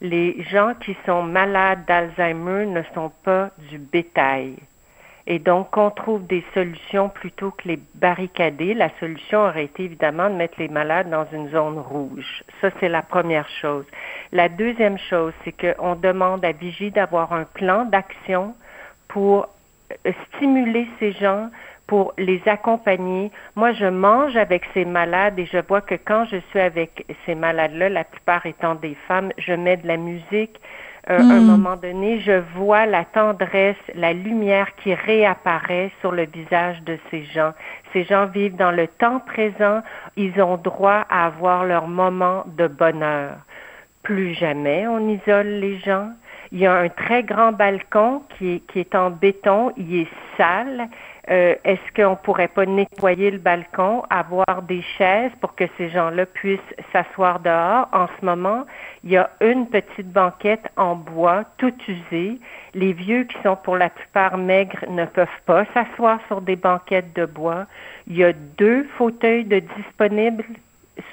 Les 0.00 0.42
gens 0.50 0.74
qui 0.80 0.96
sont 1.06 1.22
malades 1.22 1.84
d'Alzheimer 1.86 2.66
ne 2.66 2.82
sont 2.94 3.12
pas 3.24 3.50
du 3.70 3.78
bétail. 3.78 4.56
et 5.26 5.38
donc 5.38 5.70
qu'on 5.70 5.90
trouve 5.90 6.26
des 6.26 6.44
solutions 6.52 7.08
plutôt 7.08 7.50
que 7.52 7.68
les 7.68 7.80
barricader. 7.94 8.74
La 8.74 8.90
solution 9.00 9.40
aurait 9.40 9.64
été 9.64 9.84
évidemment 9.84 10.28
de 10.28 10.34
mettre 10.34 10.56
les 10.58 10.68
malades 10.68 11.08
dans 11.08 11.26
une 11.32 11.48
zone 11.50 11.78
rouge. 11.78 12.44
Ça, 12.60 12.68
c'est 12.78 12.90
la 12.90 13.00
première 13.00 13.48
chose. 13.48 13.86
La 14.32 14.50
deuxième 14.50 14.98
chose, 14.98 15.32
c'est 15.42 15.52
qu'on 15.52 15.94
demande 15.94 16.44
à 16.44 16.52
Vigie 16.52 16.90
d'avoir 16.90 17.32
un 17.32 17.44
plan 17.44 17.86
d'action 17.86 18.54
pour 19.08 19.48
stimuler 20.36 20.86
ces 20.98 21.12
gens 21.12 21.48
pour 21.86 22.14
les 22.16 22.40
accompagner. 22.46 23.30
Moi, 23.56 23.72
je 23.72 23.86
mange 23.86 24.36
avec 24.36 24.62
ces 24.72 24.84
malades 24.84 25.38
et 25.38 25.46
je 25.46 25.58
vois 25.68 25.80
que 25.82 25.94
quand 25.94 26.24
je 26.26 26.38
suis 26.50 26.60
avec 26.60 27.06
ces 27.26 27.34
malades-là, 27.34 27.88
la 27.90 28.04
plupart 28.04 28.44
étant 28.46 28.74
des 28.74 28.96
femmes, 29.06 29.30
je 29.38 29.52
mets 29.52 29.76
de 29.76 29.86
la 29.86 29.96
musique. 29.96 30.60
Euh, 31.10 31.18
À 31.18 31.34
un 31.34 31.40
Hmm. 31.40 31.46
moment 31.46 31.76
donné, 31.76 32.20
je 32.20 32.40
vois 32.56 32.86
la 32.86 33.04
tendresse, 33.04 33.76
la 33.94 34.14
lumière 34.14 34.74
qui 34.76 34.94
réapparaît 34.94 35.90
sur 36.00 36.12
le 36.12 36.24
visage 36.24 36.80
de 36.84 36.96
ces 37.10 37.24
gens. 37.24 37.52
Ces 37.92 38.04
gens 38.04 38.24
vivent 38.26 38.56
dans 38.56 38.70
le 38.70 38.88
temps 38.88 39.20
présent. 39.20 39.82
Ils 40.16 40.40
ont 40.40 40.56
droit 40.56 41.04
à 41.10 41.26
avoir 41.26 41.64
leur 41.66 41.88
moment 41.88 42.44
de 42.56 42.66
bonheur. 42.68 43.32
Plus 44.02 44.32
jamais 44.32 44.86
on 44.86 45.06
isole 45.08 45.46
les 45.46 45.78
gens. 45.80 46.08
Il 46.52 46.60
y 46.60 46.66
a 46.66 46.74
un 46.74 46.88
très 46.88 47.22
grand 47.22 47.52
balcon 47.52 48.22
qui 48.38 48.54
est, 48.54 48.60
qui 48.68 48.80
est 48.80 48.94
en 48.94 49.10
béton. 49.10 49.72
Il 49.76 50.02
est 50.02 50.08
sale. 50.38 50.88
Euh, 51.30 51.54
Est-ce 51.64 51.80
qu'on 51.96 52.16
pourrait 52.16 52.48
pas 52.48 52.66
nettoyer 52.66 53.30
le 53.30 53.38
balcon, 53.38 54.02
avoir 54.10 54.62
des 54.62 54.82
chaises 54.98 55.32
pour 55.40 55.54
que 55.54 55.64
ces 55.78 55.88
gens-là 55.88 56.26
puissent 56.26 56.60
s'asseoir 56.92 57.40
dehors? 57.40 57.88
En 57.92 58.08
ce 58.08 58.24
moment, 58.24 58.64
il 59.04 59.12
y 59.12 59.16
a 59.16 59.30
une 59.40 59.66
petite 59.66 60.12
banquette 60.12 60.66
en 60.76 60.96
bois, 60.96 61.44
toute 61.56 61.88
usée. 61.88 62.38
Les 62.74 62.92
vieux 62.92 63.24
qui 63.24 63.36
sont 63.42 63.56
pour 63.56 63.76
la 63.76 63.88
plupart 63.88 64.36
maigres 64.36 64.84
ne 64.88 65.06
peuvent 65.06 65.28
pas 65.46 65.64
s'asseoir 65.72 66.20
sur 66.26 66.42
des 66.42 66.56
banquettes 66.56 67.14
de 67.14 67.24
bois. 67.24 67.66
Il 68.06 68.16
y 68.16 68.24
a 68.24 68.32
deux 68.32 68.84
fauteuils 68.98 69.44
de 69.44 69.60
disponibles 69.60 70.44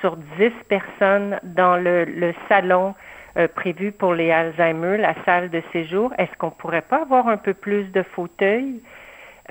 sur 0.02 0.18
dix 0.38 0.52
personnes 0.68 1.40
dans 1.44 1.78
le, 1.78 2.34
salon 2.50 2.96
euh, 3.38 3.48
prévu 3.48 3.94
pour 3.94 4.14
les 4.14 4.30
Alzheimer, 4.30 4.98
la 4.98 5.16
salle 5.24 5.50
de 5.50 5.62
séjour. 5.72 6.12
Est-ce 6.18 6.36
qu'on 6.38 6.52
pourrait 6.52 6.82
pas 6.82 7.04
avoir 7.04 7.30
un 7.30 7.38
peu 7.38 7.54
plus 7.54 7.86
de 7.94 8.04
fauteuils? 8.04 8.82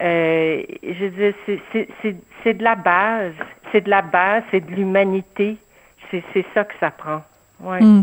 Euh, 0.01 0.63
je 0.83 1.05
veux 1.05 1.11
dire, 1.11 1.35
c'est- 1.47 2.55
de 2.55 2.65
la 2.65 2.75
base. 2.75 3.33
C'est 3.71 3.83
de 3.83 3.91
la 3.91 4.03
base, 4.03 4.43
c'est 4.51 4.61
de 4.65 4.71
l'humanité. 4.73 5.57
C'est 6.11 6.23
c'est 6.33 6.45
ça 6.55 6.65
que 6.65 6.75
ça 6.81 6.91
prend. 6.91 7.23
Ouais. 7.61 7.81
Hmm. 7.83 8.03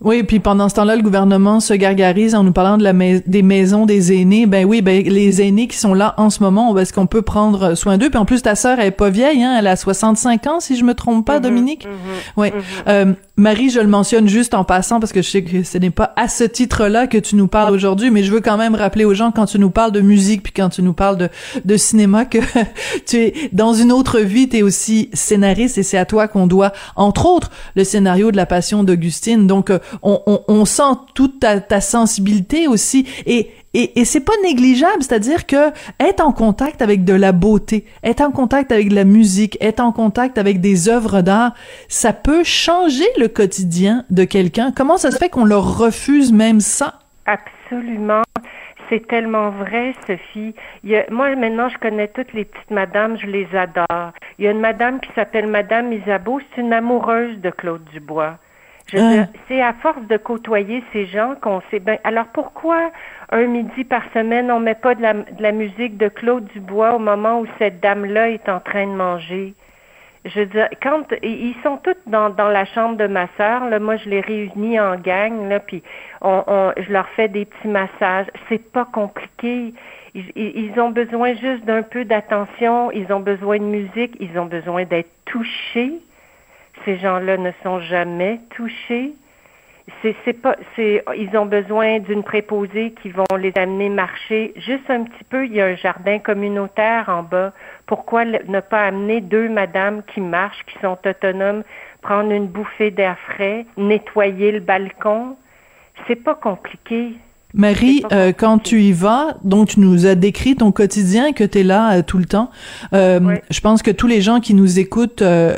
Oui, 0.00 0.22
puis 0.22 0.40
pendant 0.40 0.68
ce 0.68 0.74
temps-là, 0.74 0.96
le 0.96 1.02
gouvernement 1.02 1.60
se 1.60 1.72
gargarise 1.72 2.34
en 2.34 2.42
nous 2.44 2.52
parlant 2.52 2.76
de 2.76 2.82
la 2.84 2.92
mais- 2.92 3.22
des 3.26 3.42
maisons 3.42 3.86
des 3.86 4.12
aînés. 4.12 4.46
Ben 4.46 4.64
oui, 4.66 4.82
ben 4.82 5.02
les 5.02 5.40
aînés 5.42 5.68
qui 5.68 5.76
sont 5.78 5.94
là 5.94 6.14
en 6.18 6.28
ce 6.30 6.42
moment, 6.42 6.76
est-ce 6.78 6.92
qu'on 6.92 7.06
peut 7.06 7.22
prendre 7.22 7.74
soin 7.74 7.96
d'eux? 7.96 8.10
Puis 8.10 8.18
en 8.18 8.24
plus, 8.26 8.42
ta 8.42 8.54
sœur, 8.54 8.78
elle 8.78 8.88
est 8.88 8.90
pas 8.90 9.08
vieille, 9.10 9.42
hein? 9.42 9.56
Elle 9.58 9.66
a 9.66 9.76
65 9.76 10.46
ans, 10.46 10.60
si 10.60 10.76
je 10.76 10.84
me 10.84 10.94
trompe 10.94 11.24
pas, 11.26 11.36
Mhm, 11.36 11.42
Dominique? 11.42 11.88
Oui. 12.36 12.48
mhm. 12.50 12.60
Euh, 12.88 13.12
Marie, 13.38 13.68
je 13.70 13.80
le 13.80 13.86
mentionne 13.86 14.28
juste 14.28 14.54
en 14.54 14.64
passant 14.64 14.98
parce 15.00 15.12
que 15.12 15.20
je 15.22 15.30
sais 15.30 15.42
que 15.42 15.62
ce 15.62 15.76
n'est 15.78 15.90
pas 15.90 16.12
à 16.16 16.28
ce 16.28 16.44
titre-là 16.44 17.06
que 17.06 17.18
tu 17.18 17.36
nous 17.36 17.48
parles 17.48 17.74
aujourd'hui, 17.74 18.10
mais 18.10 18.22
je 18.22 18.32
veux 18.32 18.40
quand 18.40 18.56
même 18.56 18.74
rappeler 18.74 19.04
aux 19.04 19.12
gens 19.14 19.30
quand 19.30 19.44
tu 19.46 19.58
nous 19.58 19.70
parles 19.70 19.92
de 19.92 20.00
musique 20.00 20.42
puis 20.42 20.52
quand 20.54 20.70
tu 20.70 20.82
nous 20.82 20.94
parles 20.94 21.16
de, 21.18 21.28
de 21.64 21.76
cinéma 21.76 22.24
que 22.24 22.38
tu 23.06 23.16
es 23.16 23.34
dans 23.52 23.74
une 23.74 23.92
autre 23.92 24.20
vie, 24.20 24.48
tu 24.48 24.58
es 24.58 24.62
aussi 24.62 25.10
scénariste 25.12 25.78
et 25.78 25.82
c'est 25.82 25.98
à 25.98 26.04
toi 26.06 26.28
qu'on 26.28 26.46
doit, 26.46 26.72
entre 26.96 27.26
autres, 27.26 27.50
le 27.74 27.84
scénario 27.84 28.30
de 28.30 28.36
La 28.36 28.46
Passion 28.46 28.84
d'Augustine. 28.84 29.46
Donc, 29.46 29.65
euh, 29.70 29.78
on, 30.02 30.64
sent 30.64 30.82
toute 31.14 31.40
ta, 31.40 31.80
sensibilité 31.80 32.68
aussi 32.68 33.06
et 33.24 34.04
c'est 34.04 34.24
pas 34.24 34.32
négligeable, 34.42 35.02
c'est-à-dire 35.02 35.46
que 35.46 35.70
être 36.00 36.24
en 36.24 36.32
contact 36.32 36.80
avec 36.80 37.04
de 37.04 37.12
la 37.12 37.32
beauté, 37.32 37.84
être 38.02 38.22
en 38.22 38.30
contact 38.30 38.72
avec 38.72 38.88
de 38.88 38.94
la 38.94 39.04
musique, 39.04 39.58
être 39.60 39.80
en 39.80 39.92
contact 39.92 40.38
avec 40.38 40.60
des 40.62 40.88
œuvres 40.88 41.20
d'art, 41.20 41.52
ça 41.88 42.14
peut 42.14 42.42
changer 42.42 43.04
le 43.18 43.28
quotidien 43.28 44.04
de 44.08 44.24
quelqu'un. 44.24 44.72
Comment 44.74 44.96
ça 44.96 45.10
se 45.10 45.18
fait 45.18 45.28
qu'on 45.28 45.44
leur 45.44 45.78
refuse 45.78 46.32
même 46.32 46.60
ça? 46.60 47.00
Absolument. 47.26 48.22
C'est 48.88 49.06
tellement 49.08 49.50
vrai, 49.50 49.94
Sophie. 50.06 50.54
Moi, 51.10 51.34
maintenant, 51.34 51.68
je 51.68 51.76
connais 51.78 52.08
toutes 52.08 52.32
les 52.32 52.44
petites 52.44 52.70
madames, 52.70 53.18
je 53.18 53.26
les 53.26 53.48
adore. 53.54 54.12
Il 54.38 54.44
y 54.44 54.48
a 54.48 54.52
une 54.52 54.60
madame 54.60 55.00
qui 55.00 55.10
s'appelle 55.14 55.48
Madame 55.48 55.92
Isabeau, 55.92 56.40
c'est 56.54 56.60
une 56.60 56.72
amoureuse 56.72 57.38
de 57.40 57.50
Claude 57.50 57.84
Dubois. 57.92 58.38
Ah. 58.94 59.26
c'est 59.48 59.60
à 59.60 59.72
force 59.72 60.02
de 60.08 60.16
côtoyer 60.16 60.82
ces 60.92 61.06
gens 61.06 61.34
qu'on 61.40 61.60
sait 61.70 61.80
bien. 61.80 61.98
Alors 62.04 62.26
pourquoi 62.26 62.90
un 63.30 63.46
midi 63.46 63.84
par 63.84 64.02
semaine, 64.14 64.50
on 64.50 64.60
met 64.60 64.76
pas 64.76 64.94
de 64.94 65.02
la, 65.02 65.14
de 65.14 65.42
la 65.42 65.52
musique 65.52 65.96
de 65.96 66.08
Claude 66.08 66.44
Dubois 66.54 66.94
au 66.94 66.98
moment 67.00 67.40
où 67.40 67.46
cette 67.58 67.80
dame-là 67.80 68.30
est 68.30 68.48
en 68.48 68.60
train 68.60 68.86
de 68.86 68.92
manger? 68.92 69.54
Je 70.24 70.40
veux 70.40 70.46
dire, 70.46 70.68
quand 70.82 71.04
ils 71.22 71.54
sont 71.62 71.76
tous 71.78 71.94
dans, 72.06 72.30
dans 72.30 72.48
la 72.48 72.64
chambre 72.64 72.96
de 72.96 73.06
ma 73.06 73.28
sœur, 73.36 73.68
là, 73.68 73.78
moi 73.78 73.96
je 73.96 74.08
les 74.08 74.20
réunis 74.20 74.78
en 74.80 74.96
gang, 74.96 75.48
là, 75.48 75.60
puis 75.60 75.82
on, 76.20 76.42
on, 76.46 76.72
je 76.76 76.92
leur 76.92 77.08
fais 77.10 77.28
des 77.28 77.44
petits 77.44 77.68
massages. 77.68 78.26
C'est 78.48 78.72
pas 78.72 78.84
compliqué. 78.84 79.72
Ils 80.14 80.72
ont 80.80 80.90
besoin 80.90 81.34
juste 81.34 81.64
d'un 81.64 81.82
peu 81.82 82.04
d'attention, 82.04 82.90
ils 82.90 83.12
ont 83.12 83.20
besoin 83.20 83.58
de 83.58 83.64
musique, 83.64 84.16
ils 84.18 84.36
ont 84.38 84.46
besoin 84.46 84.84
d'être 84.84 85.10
touchés. 85.26 86.00
Ces 86.84 86.98
gens-là 86.98 87.36
ne 87.36 87.50
sont 87.62 87.80
jamais 87.80 88.40
touchés. 88.56 89.12
C'est, 90.02 90.16
c'est 90.24 90.32
pas, 90.32 90.56
c'est, 90.74 91.04
ils 91.16 91.36
ont 91.36 91.46
besoin 91.46 92.00
d'une 92.00 92.24
préposée 92.24 92.92
qui 93.00 93.08
vont 93.10 93.24
les 93.38 93.52
amener 93.56 93.88
marcher 93.88 94.52
juste 94.56 94.90
un 94.90 95.04
petit 95.04 95.24
peu. 95.30 95.46
Il 95.46 95.54
y 95.54 95.60
a 95.60 95.66
un 95.66 95.76
jardin 95.76 96.18
communautaire 96.18 97.08
en 97.08 97.22
bas. 97.22 97.52
Pourquoi 97.86 98.24
ne 98.24 98.60
pas 98.60 98.82
amener 98.84 99.20
deux 99.20 99.48
madames 99.48 100.02
qui 100.12 100.20
marchent, 100.20 100.64
qui 100.66 100.76
sont 100.80 100.98
autonomes, 101.06 101.62
prendre 102.02 102.32
une 102.32 102.48
bouffée 102.48 102.90
d'air 102.90 103.16
frais, 103.28 103.64
nettoyer 103.76 104.50
le 104.50 104.60
balcon? 104.60 105.36
C'est 106.08 106.16
pas 106.16 106.34
compliqué. 106.34 107.12
Marie, 107.54 108.02
euh, 108.12 108.32
quand 108.36 108.58
tu 108.58 108.82
y 108.82 108.92
vas, 108.92 109.36
donc 109.44 109.68
tu 109.68 109.80
nous 109.80 110.04
as 110.04 110.14
décrit 110.14 110.56
ton 110.56 110.72
quotidien, 110.72 111.32
que 111.32 111.44
tu 111.44 111.60
es 111.60 111.62
là 111.62 111.98
euh, 111.98 112.02
tout 112.02 112.18
le 112.18 112.26
temps. 112.26 112.50
Euh, 112.92 113.20
Ouais. 113.20 113.40
Je 113.50 113.60
pense 113.60 113.82
que 113.82 113.90
tous 113.92 114.08
les 114.08 114.20
gens 114.20 114.40
qui 114.40 114.52
nous 114.52 114.78
écoutent 114.78 115.22
euh, 115.22 115.56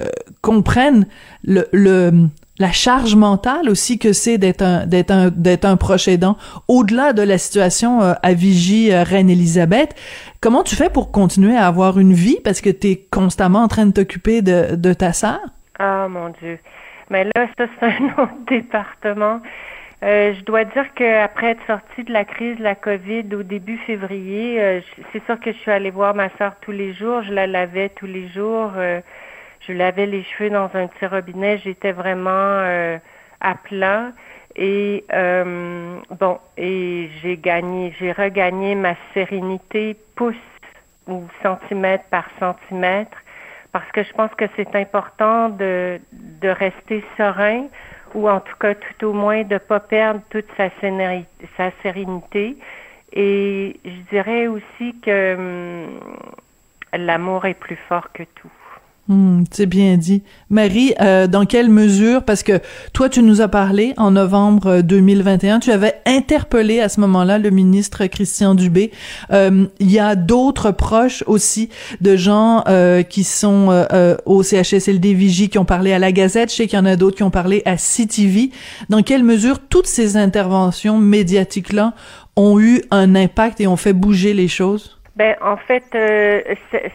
comprennent 0.49 1.07
la 1.45 2.73
charge 2.73 3.15
mentale 3.15 3.69
aussi 3.69 3.99
que 3.99 4.15
c'est 4.15 4.39
d'être 4.39 4.63
un 4.63 4.87
d'être 4.87 5.11
un 5.11 5.29
d'être 5.29 5.67
un 5.67 5.77
proche 5.77 6.09
aidant 6.09 6.39
au-delà 6.69 7.13
de 7.13 7.21
la 7.21 7.37
situation 7.37 8.01
euh, 8.01 8.15
à 8.23 8.33
Vigie 8.33 8.91
euh, 8.91 9.03
Reine 9.03 9.29
Élisabeth 9.29 9.95
comment 10.41 10.63
tu 10.63 10.75
fais 10.75 10.89
pour 10.89 11.13
continuer 11.13 11.55
à 11.55 11.67
avoir 11.67 11.99
une 11.99 12.15
vie 12.15 12.39
parce 12.43 12.63
que 12.63 12.71
tu 12.71 12.87
es 12.89 12.97
constamment 13.11 13.59
en 13.59 13.69
train 13.69 13.85
de 13.85 13.93
t'occuper 13.93 14.41
de, 14.41 14.75
de 14.75 14.95
ta 14.95 15.13
sœur? 15.13 15.39
Ah 15.79 16.09
mon 16.09 16.31
Dieu. 16.41 16.59
Mais 17.11 17.25
là, 17.25 17.47
ça, 17.59 17.67
c'est 17.79 17.87
un 17.87 18.07
autre 18.23 18.45
département. 18.49 19.41
Euh, 20.03 20.33
je 20.35 20.45
dois 20.45 20.65
dire 20.65 20.87
qu'après 20.95 21.51
être 21.51 21.67
sortie 21.67 22.05
de 22.05 22.13
la 22.13 22.25
crise 22.25 22.57
de 22.57 22.63
la 22.63 22.75
COVID 22.75 23.35
au 23.35 23.43
début 23.43 23.79
février, 23.87 24.83
c'est 25.13 25.25
sûr 25.27 25.39
que 25.41 25.53
je 25.53 25.59
suis 25.59 25.71
allée 25.71 25.91
voir 25.91 26.15
ma 26.15 26.29
sœur 26.39 26.55
tous 26.63 26.73
les 26.73 26.93
jours. 26.95 27.23
Je 27.23 27.33
la 27.33 27.47
lavais 27.47 27.91
tous 27.91 28.07
les 28.07 28.29
jours. 28.29 28.73
Je 29.61 29.73
lavais 29.73 30.07
les 30.07 30.23
cheveux 30.25 30.51
dans 30.51 30.71
un 30.75 30.87
petit 30.87 31.07
robinet. 31.07 31.59
J'étais 31.59 31.93
vraiment 31.93 32.31
euh, 32.31 32.99
à 33.41 33.55
plat. 33.55 34.13
Et 34.57 35.05
euh, 35.13 35.99
bon, 36.19 36.39
et 36.57 37.11
j'ai 37.23 37.37
gagné, 37.37 37.95
j'ai 37.99 38.13
regagné 38.13 38.75
ma 38.75 38.95
sérénité 39.15 39.97
pouce 40.17 40.35
ou 41.07 41.23
centimètre 41.43 42.05
par 42.11 42.25
centimètre 42.39 43.17
parce 43.73 43.91
que 43.93 44.03
je 44.03 44.13
pense 44.13 44.31
que 44.37 44.47
c'est 44.57 44.75
important 44.75 45.49
de, 45.51 46.01
de 46.13 46.49
rester 46.49 47.05
serein 47.17 47.67
ou 48.15 48.29
en 48.29 48.41
tout 48.41 48.57
cas 48.59 48.75
tout 48.75 49.07
au 49.07 49.13
moins 49.13 49.43
de 49.43 49.55
ne 49.55 49.59
pas 49.59 49.81
perdre 49.81 50.21
toute 50.31 50.47
sa, 50.57 50.71
sérénité, 50.81 51.49
sa 51.57 51.71
sérénité. 51.83 52.57
Et 53.13 53.79
je 53.85 54.11
dirais 54.11 54.47
aussi 54.47 54.99
que 55.01 55.35
hum, 55.35 56.01
l'amour 56.95 57.47
est 57.47 57.55
plus 57.55 57.79
fort 57.89 58.13
que 58.13 58.23
tout. 58.23 58.51
Hmm, 59.09 59.45
c'est 59.51 59.65
bien 59.65 59.97
dit. 59.97 60.23
Marie, 60.51 60.93
euh, 61.01 61.27
dans 61.27 61.47
quelle 61.47 61.71
mesure, 61.71 62.25
parce 62.25 62.43
que 62.43 62.61
toi, 62.93 63.09
tu 63.09 63.23
nous 63.23 63.41
as 63.41 63.49
parlé 63.49 63.95
en 63.97 64.11
novembre 64.11 64.67
euh, 64.67 64.83
2021, 64.83 65.61
tu 65.61 65.73
avais 65.73 65.95
interpellé 66.05 66.81
à 66.81 66.91
ce 66.91 67.01
moment-là 67.01 67.39
le 67.39 67.49
ministre 67.49 68.05
Christian 68.05 68.55
Dubé. 68.55 68.91
Euh, 69.33 69.65
Il 69.81 69.91
y 69.91 69.99
a 69.99 70.15
d'autres 70.15 70.73
proches 70.73 71.25
aussi 71.27 71.71
de 72.03 72.17
gens 72.17 72.65
euh, 72.69 73.03
qui 73.03 73.25
sont 73.25 73.71
euh, 73.71 73.87
euh, 73.95 74.17
au 74.27 74.43
CHSLD 74.43 75.15
Vigie 75.15 75.49
qui 75.49 75.57
ont 75.57 75.65
parlé 75.65 75.95
à 75.95 75.99
la 75.99 76.13
Gazette. 76.13 76.51
Je 76.51 76.57
sais 76.57 76.67
qu'il 76.67 76.79
y 76.79 76.83
en 76.83 76.85
a 76.85 76.97
d'autres 76.97 77.17
qui 77.17 77.23
ont 77.23 77.31
parlé 77.31 77.63
à 77.65 77.77
CTV. 77.77 78.51
Dans 78.91 79.03
quelle 79.03 79.25
mesure 79.25 79.59
toutes 79.71 79.87
ces 79.87 80.19
interventions 80.19 80.99
médiatiques-là 80.99 81.95
ont 82.37 82.61
eu 82.61 82.83
un 82.91 83.15
impact 83.15 83.63
et 83.63 83.67
ont 83.67 83.77
fait 83.77 83.95
bouger 83.95 84.35
les 84.35 84.49
choses? 84.49 84.98
Ben, 85.19 85.35
en 85.41 85.57
fait, 85.57 85.83
euh, 85.97 86.41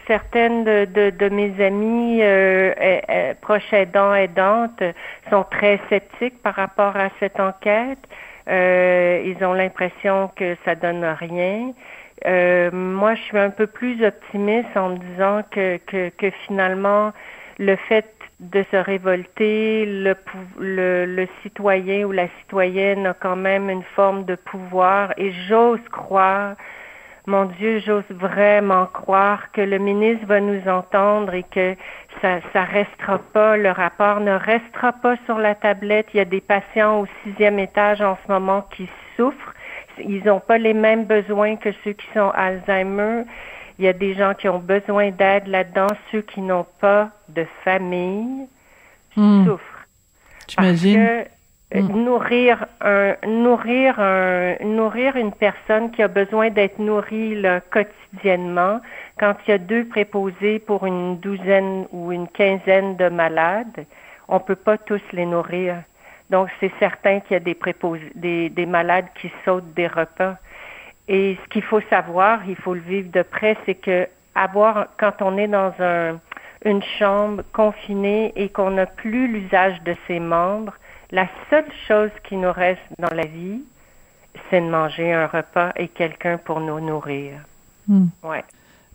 certaines 0.06 0.64
de, 0.64 0.86
de, 0.86 1.10
de 1.10 1.28
mes 1.28 1.62
amies 1.62 2.22
euh, 2.22 2.72
euh, 2.80 3.00
euh, 3.10 3.34
proches 3.42 3.70
aidants, 3.70 4.14
aidantes, 4.14 4.82
sont 5.28 5.44
très 5.50 5.78
sceptiques 5.90 6.40
par 6.42 6.54
rapport 6.54 6.96
à 6.96 7.10
cette 7.20 7.38
enquête. 7.38 7.98
Euh, 8.48 9.22
ils 9.26 9.44
ont 9.44 9.52
l'impression 9.52 10.30
que 10.36 10.56
ça 10.64 10.74
donne 10.74 11.04
rien. 11.04 11.74
Moi, 12.72 13.14
je 13.14 13.20
suis 13.24 13.38
un 13.38 13.50
peu 13.50 13.66
plus 13.66 14.02
optimiste 14.02 14.74
en 14.74 14.90
me 14.90 14.96
disant 14.96 15.42
que, 15.50 15.76
que, 15.86 16.08
que 16.08 16.30
finalement, 16.46 17.12
le 17.58 17.76
fait 17.76 18.06
de 18.40 18.64
se 18.70 18.76
révolter, 18.76 19.84
le, 19.84 20.16
le, 20.58 21.04
le, 21.04 21.28
citoyen 21.42 22.06
ou 22.06 22.12
la 22.12 22.28
citoyenne 22.40 23.06
a 23.06 23.12
quand 23.12 23.36
même 23.36 23.68
une 23.68 23.84
forme 23.94 24.24
de 24.24 24.34
pouvoir 24.34 25.12
et 25.18 25.30
j'ose 25.46 25.86
croire, 25.92 26.56
mon 27.26 27.46
Dieu, 27.46 27.80
j'ose 27.80 28.04
vraiment 28.10 28.86
croire 28.86 29.50
que 29.52 29.62
le 29.62 29.78
ministre 29.78 30.26
va 30.26 30.40
nous 30.40 30.68
entendre 30.68 31.32
et 31.32 31.42
que 31.42 31.74
ça, 32.20 32.40
ça 32.52 32.64
restera 32.64 33.18
pas, 33.18 33.56
le 33.56 33.70
rapport 33.70 34.20
ne 34.20 34.32
restera 34.32 34.92
pas 34.92 35.16
sur 35.24 35.38
la 35.38 35.54
tablette. 35.54 36.06
Il 36.12 36.18
y 36.18 36.20
a 36.20 36.26
des 36.26 36.42
patients 36.42 37.00
au 37.00 37.06
sixième 37.22 37.58
étage 37.58 38.02
en 38.02 38.18
ce 38.24 38.30
moment 38.30 38.66
qui 38.76 38.88
souffrent. 39.16 39.54
Ils 39.98 40.22
n'ont 40.24 40.40
pas 40.40 40.58
les 40.58 40.74
mêmes 40.74 41.06
besoins 41.06 41.56
que 41.56 41.70
ceux 41.82 41.92
qui 41.92 42.06
sont 42.12 42.30
Alzheimer. 42.34 43.24
Il 43.78 43.86
y 43.86 43.88
a 43.88 43.92
des 43.94 44.14
gens 44.14 44.34
qui 44.34 44.48
ont 44.48 44.58
besoin 44.58 45.10
d'aide 45.10 45.46
là-dedans, 45.46 45.88
ceux 46.12 46.20
qui 46.20 46.42
n'ont 46.42 46.66
pas 46.80 47.10
de 47.28 47.46
famille 47.64 48.46
hmm. 49.16 49.46
souffrent. 49.46 49.86
J'imagine. 50.48 51.06
Parce 51.06 51.24
que 51.24 51.33
euh, 51.74 51.82
hmm. 51.82 52.04
nourrir 52.04 52.66
un, 52.80 53.14
nourrir 53.26 53.98
un, 53.98 54.56
nourrir 54.64 55.16
une 55.16 55.32
personne 55.32 55.90
qui 55.90 56.02
a 56.02 56.08
besoin 56.08 56.50
d'être 56.50 56.78
nourrie 56.78 57.40
là, 57.40 57.60
quotidiennement, 57.60 58.80
quand 59.18 59.34
il 59.46 59.50
y 59.50 59.54
a 59.54 59.58
deux 59.58 59.86
préposés 59.86 60.58
pour 60.58 60.86
une 60.86 61.18
douzaine 61.18 61.86
ou 61.92 62.12
une 62.12 62.28
quinzaine 62.28 62.96
de 62.96 63.08
malades, 63.08 63.86
on 64.28 64.40
peut 64.40 64.56
pas 64.56 64.78
tous 64.78 65.02
les 65.12 65.26
nourrir. 65.26 65.82
Donc 66.30 66.48
c'est 66.60 66.72
certain 66.78 67.20
qu'il 67.20 67.34
y 67.34 67.36
a 67.36 67.40
des 67.40 67.54
préposés, 67.54 68.12
des, 68.14 68.50
des 68.50 68.66
malades 68.66 69.06
qui 69.20 69.30
sautent 69.44 69.74
des 69.74 69.86
repas. 69.86 70.36
Et 71.08 71.36
ce 71.42 71.48
qu'il 71.50 71.62
faut 71.62 71.82
savoir, 71.90 72.40
il 72.48 72.56
faut 72.56 72.74
le 72.74 72.80
vivre 72.80 73.10
de 73.10 73.22
près, 73.22 73.56
c'est 73.66 73.74
que 73.74 74.08
avoir, 74.34 74.88
quand 74.98 75.20
on 75.20 75.36
est 75.36 75.48
dans 75.48 75.72
un, 75.80 76.18
une 76.64 76.82
chambre 76.98 77.42
confinée 77.52 78.32
et 78.36 78.48
qu'on 78.48 78.70
n'a 78.70 78.86
plus 78.86 79.28
l'usage 79.28 79.82
de 79.82 79.94
ses 80.06 80.18
membres, 80.18 80.74
la 81.14 81.28
seule 81.48 81.70
chose 81.86 82.10
qui 82.24 82.36
nous 82.36 82.50
reste 82.50 82.82
dans 82.98 83.14
la 83.14 83.24
vie, 83.24 83.62
c'est 84.50 84.60
de 84.60 84.66
manger 84.66 85.12
un 85.12 85.28
repas 85.28 85.70
et 85.76 85.86
quelqu'un 85.86 86.38
pour 86.38 86.58
nous 86.58 86.80
nourrir. 86.80 87.38
Hmm. 87.86 88.06
Ouais. 88.24 88.44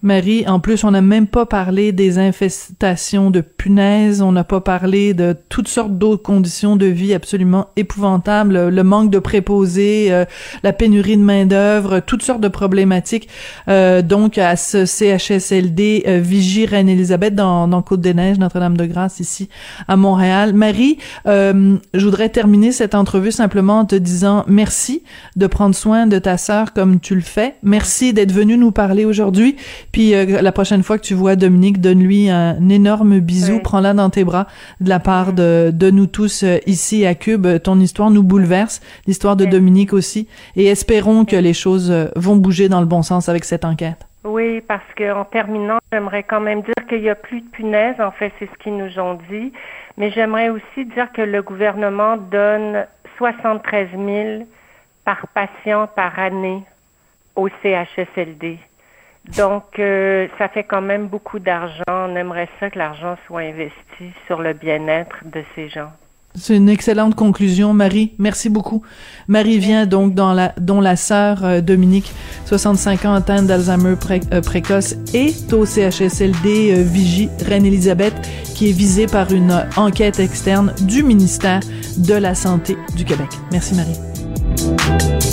Marie, 0.01 0.47
en 0.47 0.59
plus, 0.59 0.83
on 0.83 0.91
n'a 0.91 1.01
même 1.01 1.27
pas 1.27 1.45
parlé 1.45 1.91
des 1.91 2.17
infestations 2.17 3.31
de 3.31 3.41
punaises, 3.41 4.21
on 4.21 4.31
n'a 4.31 4.43
pas 4.43 4.61
parlé 4.61 5.13
de 5.13 5.35
toutes 5.49 5.67
sortes 5.67 5.97
d'autres 5.97 6.23
conditions 6.23 6.75
de 6.75 6.85
vie 6.85 7.13
absolument 7.13 7.67
épouvantables, 7.75 8.69
le 8.69 8.83
manque 8.83 9.11
de 9.11 9.19
préposés, 9.19 10.07
euh, 10.11 10.25
la 10.63 10.73
pénurie 10.73 11.17
de 11.17 11.21
main-d'œuvre, 11.21 11.99
toutes 11.99 12.23
sortes 12.23 12.41
de 12.41 12.47
problématiques. 12.47 13.27
Euh, 13.67 14.01
donc, 14.01 14.37
à 14.37 14.55
ce 14.55 14.85
CHSLD 14.85 16.03
euh, 16.07 16.19
Vigie 16.19 16.65
Reine-Élisabeth 16.65 17.35
dans, 17.35 17.67
dans 17.67 17.81
Côte-des-Neiges, 17.81 18.39
Notre-Dame-de-Grâce, 18.39 19.19
ici 19.19 19.49
à 19.87 19.97
Montréal. 19.97 20.53
Marie, 20.53 20.97
euh, 21.27 21.75
je 21.93 22.05
voudrais 22.05 22.29
terminer 22.29 22.71
cette 22.71 22.95
entrevue 22.95 23.31
simplement 23.31 23.79
en 23.79 23.85
te 23.85 23.95
disant 23.95 24.43
merci 24.47 25.03
de 25.35 25.47
prendre 25.47 25.75
soin 25.75 26.07
de 26.07 26.19
ta 26.19 26.37
sœur 26.37 26.73
comme 26.73 26.99
tu 26.99 27.15
le 27.15 27.21
fais. 27.21 27.55
Merci 27.63 28.13
d'être 28.13 28.31
venu 28.31 28.57
nous 28.57 28.71
parler 28.71 29.05
aujourd'hui 29.05 29.55
puis 29.91 30.15
euh, 30.15 30.41
la 30.41 30.51
prochaine 30.51 30.83
fois 30.83 30.97
que 30.97 31.03
tu 31.03 31.13
vois 31.13 31.35
Dominique, 31.35 31.81
donne-lui 31.81 32.29
un 32.29 32.69
énorme 32.69 33.19
bisou, 33.19 33.59
prends-la 33.59 33.93
dans 33.93 34.09
tes 34.09 34.23
bras 34.23 34.47
de 34.79 34.89
la 34.89 34.99
part 34.99 35.33
de, 35.33 35.71
de 35.73 35.89
nous 35.89 36.07
tous 36.07 36.43
euh, 36.43 36.57
ici 36.65 37.05
à 37.05 37.15
Cube. 37.15 37.47
Ton 37.63 37.79
histoire 37.79 38.11
nous 38.11 38.23
bouleverse, 38.23 38.81
l'histoire 39.07 39.35
de 39.35 39.45
Dominique 39.45 39.93
aussi, 39.93 40.27
et 40.55 40.67
espérons 40.67 41.25
que 41.25 41.35
les 41.35 41.53
choses 41.53 41.91
euh, 41.91 42.07
vont 42.15 42.35
bouger 42.35 42.69
dans 42.69 42.79
le 42.79 42.85
bon 42.85 43.01
sens 43.01 43.29
avec 43.29 43.45
cette 43.45 43.65
enquête. 43.65 44.05
Oui, 44.23 44.61
parce 44.61 44.83
que 44.95 45.13
en 45.13 45.23
terminant, 45.23 45.79
j'aimerais 45.91 46.23
quand 46.23 46.41
même 46.41 46.61
dire 46.61 46.87
qu'il 46.87 47.01
n'y 47.01 47.09
a 47.09 47.15
plus 47.15 47.41
de 47.41 47.47
punaises. 47.47 47.99
En 47.99 48.11
fait, 48.11 48.33
c'est 48.37 48.49
ce 48.51 48.63
qu'ils 48.63 48.75
nous 48.75 48.99
ont 48.99 49.17
dit. 49.29 49.53
Mais 49.97 50.11
j'aimerais 50.11 50.49
aussi 50.49 50.85
dire 50.93 51.11
que 51.13 51.21
le 51.21 51.41
gouvernement 51.41 52.17
donne 52.17 52.85
73 53.17 53.89
000 53.91 54.47
par 55.05 55.27
patient 55.27 55.87
par 55.87 56.19
année 56.19 56.63
au 57.35 57.47
CHSLD. 57.61 58.59
Donc, 59.37 59.77
euh, 59.77 60.27
ça 60.37 60.47
fait 60.49 60.63
quand 60.63 60.81
même 60.81 61.07
beaucoup 61.07 61.39
d'argent. 61.39 61.83
On 61.87 62.15
aimerait 62.15 62.49
ça 62.59 62.69
que 62.69 62.79
l'argent 62.79 63.15
soit 63.27 63.41
investi 63.41 64.11
sur 64.27 64.41
le 64.41 64.53
bien-être 64.53 65.17
de 65.25 65.43
ces 65.55 65.69
gens. 65.69 65.91
C'est 66.35 66.55
une 66.55 66.69
excellente 66.69 67.15
conclusion, 67.15 67.73
Marie. 67.73 68.13
Merci 68.19 68.49
beaucoup. 68.49 68.83
Marie 69.27 69.57
vient 69.57 69.85
donc 69.87 70.13
dans 70.13 70.33
la, 70.33 70.53
dont 70.59 70.79
la 70.79 70.95
sœur 70.95 71.43
euh, 71.43 71.61
Dominique, 71.61 72.11
65 72.45 73.05
ans, 73.05 73.13
atteinte 73.15 73.47
d'Alzheimer 73.47 73.95
euh, 74.31 74.41
précoce, 74.41 74.95
est 75.13 75.51
au 75.53 75.65
CHSLD 75.65 76.83
Vigie 76.83 77.29
Reine-Élisabeth, 77.45 78.13
qui 78.55 78.69
est 78.69 78.73
visée 78.73 79.07
par 79.07 79.31
une 79.31 79.65
enquête 79.75 80.19
externe 80.19 80.73
du 80.81 81.03
ministère 81.03 81.61
de 81.97 82.13
la 82.13 82.35
Santé 82.35 82.77
du 82.95 83.05
Québec. 83.05 83.29
Merci, 83.51 83.75
Marie. 83.75 85.28